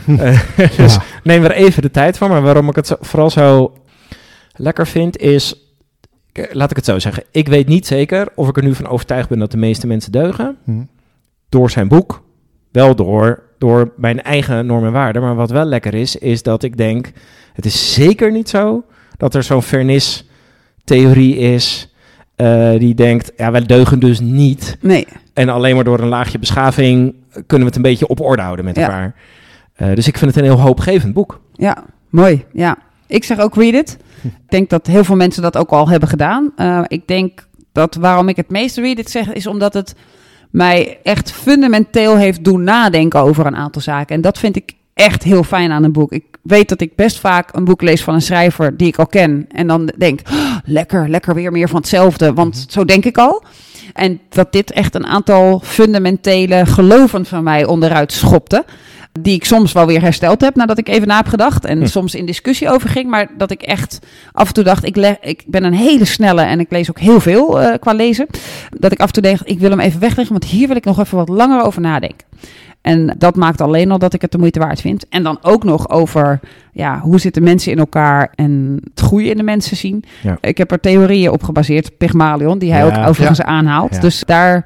[0.07, 0.41] Eh,
[0.77, 1.03] dus Ja.
[1.23, 2.29] neem er even de tijd voor.
[2.29, 3.73] Maar waarom ik het zo- vooral zo
[4.55, 5.63] lekker vind is...
[6.53, 7.23] Laat ik het zo zeggen.
[7.31, 10.13] Ik weet niet zeker of ik er nu van overtuigd ben dat de meeste mensen
[10.13, 10.57] deugen.
[10.65, 10.83] Hm.
[11.49, 12.23] Door zijn boek.
[12.73, 15.23] Wel door, door mijn eigen normen en waarden.
[15.23, 17.11] Maar wat wel lekker is, is dat ik denk...
[17.53, 18.85] Het is zeker niet zo
[19.17, 21.93] dat er zo'n vernis-theorie is...
[22.37, 24.77] eh, die denkt, ja, wij deugen dus niet.
[24.81, 25.07] Nee.
[25.35, 28.65] En alleen maar door een laagje beschaving kunnen we het een beetje op orde houden
[28.65, 28.83] met Ja.
[28.83, 29.15] elkaar.
[29.75, 31.41] Eh, dus ik vind het een heel hoopgevend boek.
[31.55, 32.45] Ja, mooi.
[32.53, 32.77] Ja.
[33.07, 33.97] Ik zeg ook read it.
[34.23, 36.53] Ik denk dat heel veel mensen dat ook al hebben gedaan.
[36.57, 39.95] Eh, ik denk dat waarom ik het meest read it zeg, is omdat het
[40.51, 44.15] mij echt fundamenteel heeft doen nadenken over een aantal zaken.
[44.15, 46.13] En dat vind ik echt heel fijn aan een boek.
[46.13, 49.07] Ik weet dat ik best vaak een boek lees van een schrijver die ik al
[49.07, 49.47] ken.
[49.49, 52.33] En dan denk, "Oh, lekker, lekker weer meer van hetzelfde.
[52.33, 53.45] Want zo denk ik al.
[53.95, 58.65] En dat dit echt een aantal fundamentele geloven van mij onderuit schopte.
[59.23, 61.65] Die ik soms wel weer hersteld heb nadat ik even na heb gedacht.
[61.65, 61.87] En Hm.
[61.87, 63.11] soms in discussie over ging.
[63.11, 63.99] Maar dat ik echt
[64.33, 67.21] af en toe dacht, ik, ik ben een hele snelle en ik lees ook heel
[67.21, 68.27] veel eh, qua lezen.
[68.71, 70.33] Dat ik af en toe denk, ik wil hem even wegleggen.
[70.39, 72.27] Want hier wil ik nog even wat langer over nadenken.
[72.83, 75.09] En dat maakt alleen al dat ik het de moeite waard vind.
[75.09, 76.41] En dan ook nog over
[76.73, 80.05] ja, hoe zitten mensen in elkaar en het groeien in de mensen zien.
[80.23, 80.39] Ja.
[80.41, 84.01] Ik heb er theorieën op gebaseerd, Pygmalion, die hij Ja, ook overigens aanhaalt.
[84.01, 84.65] Dus daar,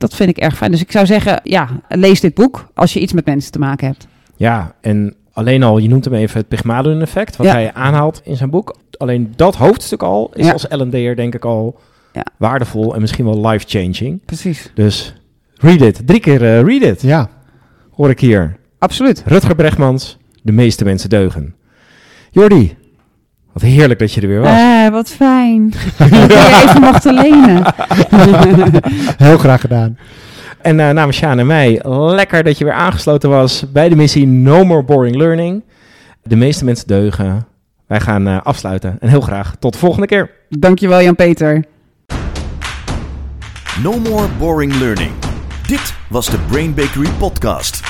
[0.00, 0.70] dat, vind ik erg fijn.
[0.70, 3.86] Dus ik zou zeggen, ja, lees dit boek als je iets met mensen te maken
[3.86, 4.06] hebt.
[4.36, 7.52] Ja, en alleen al, je noemt hem even het Pygmalion-effect, wat Ja.
[7.52, 8.76] hij aanhaalt in zijn boek.
[8.98, 10.52] Alleen dat hoofdstuk al is Ja.
[10.52, 11.80] als L&D'er denk ik al
[12.12, 12.24] Ja.
[12.38, 14.24] waardevol en misschien wel life-changing.
[14.24, 14.70] Precies.
[14.74, 15.14] Dus
[15.54, 16.06] read it.
[16.06, 17.28] Drie keer eh, read it, Ja,
[17.90, 18.56] hoor ik hier.
[18.78, 19.22] Absoluut.
[19.26, 21.54] Rutger Bregmans, de meeste mensen deugen.
[22.30, 22.76] Jordi,
[23.52, 24.58] wat heerlijk dat je er weer was.
[24.58, 25.70] Eh, wat fijn.
[25.98, 27.74] dat ik je even mocht lenen.
[29.26, 29.98] heel graag gedaan.
[30.62, 34.26] En eh, namens Sjaan en mij, lekker dat je weer aangesloten was bij de missie
[34.26, 35.64] No More Boring Learning.
[36.22, 37.46] De meeste mensen deugen.
[37.86, 40.30] Wij gaan eh, afsluiten en heel graag tot de volgende keer.
[40.48, 41.64] Dankjewel Jan-Peter.
[43.82, 45.10] No more boring learning.
[45.66, 47.89] Dit was de Brain Bakery podcast.